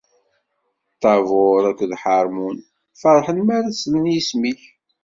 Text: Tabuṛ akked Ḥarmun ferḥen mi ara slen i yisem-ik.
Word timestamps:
Tabuṛ 1.01 1.63
akked 1.71 1.91
Ḥarmun 2.01 2.57
ferḥen 3.01 3.39
mi 3.45 3.53
ara 3.57 3.69
slen 3.79 4.09
i 4.11 4.13
yisem-ik. 4.15 4.61